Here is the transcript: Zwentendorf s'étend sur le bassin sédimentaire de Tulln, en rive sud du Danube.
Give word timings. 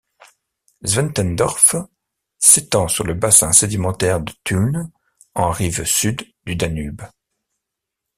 Zwentendorf 0.83 1.75
s'étend 2.39 2.87
sur 2.87 3.03
le 3.03 3.13
bassin 3.13 3.51
sédimentaire 3.51 4.19
de 4.19 4.33
Tulln, 4.43 4.89
en 5.35 5.51
rive 5.51 5.83
sud 5.85 6.23
du 6.47 6.55
Danube. 6.55 7.03